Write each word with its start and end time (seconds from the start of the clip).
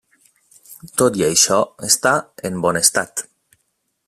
Tot 1.01 1.19
i 1.23 1.25
això, 1.29 1.59
està 1.91 2.15
en 2.51 2.61
bon 2.67 2.81
estat. 2.85 3.27